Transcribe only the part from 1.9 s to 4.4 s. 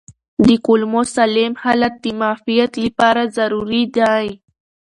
د معافیت لپاره ضروري دی.